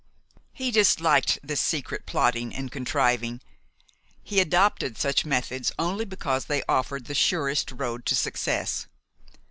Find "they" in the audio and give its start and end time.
6.45-6.63